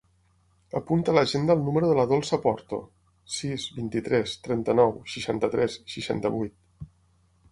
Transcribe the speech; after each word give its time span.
Apunta 0.77 1.11
a 1.11 1.13
l'agenda 1.17 1.55
el 1.57 1.61
número 1.65 1.89
de 1.89 1.97
la 1.99 2.05
Dolça 2.13 2.39
Porto: 2.45 2.79
sis, 3.35 3.67
vint-i-tres, 3.77 4.33
trenta-nou, 4.49 4.97
seixanta-tres, 5.17 5.79
seixanta-vuit. 5.97 6.89